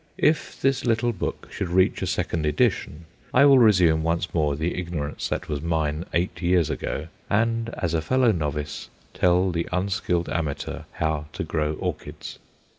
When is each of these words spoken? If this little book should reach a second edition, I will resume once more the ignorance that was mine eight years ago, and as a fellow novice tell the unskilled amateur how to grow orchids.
If 0.17 0.59
this 0.59 0.83
little 0.83 1.13
book 1.13 1.47
should 1.51 1.69
reach 1.69 2.01
a 2.01 2.07
second 2.07 2.43
edition, 2.47 3.05
I 3.35 3.45
will 3.45 3.59
resume 3.59 4.01
once 4.01 4.33
more 4.33 4.55
the 4.55 4.73
ignorance 4.73 5.29
that 5.29 5.47
was 5.47 5.61
mine 5.61 6.07
eight 6.11 6.41
years 6.41 6.71
ago, 6.71 7.09
and 7.29 7.69
as 7.77 7.93
a 7.93 8.01
fellow 8.01 8.31
novice 8.31 8.89
tell 9.13 9.51
the 9.51 9.69
unskilled 9.71 10.27
amateur 10.27 10.85
how 10.93 11.25
to 11.33 11.43
grow 11.43 11.73
orchids. 11.73 12.39